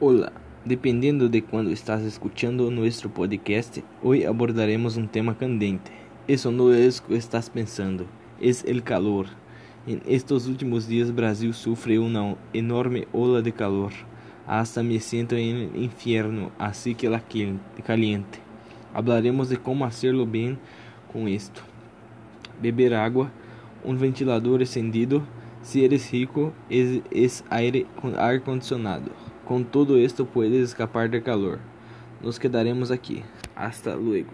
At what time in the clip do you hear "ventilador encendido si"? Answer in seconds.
24.00-25.84